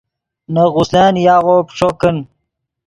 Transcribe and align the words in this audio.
نے 0.53 0.63
غسلن 0.73 1.15
یاغو 1.25 1.55
پیݯو 1.67 1.89
کن 1.99 2.17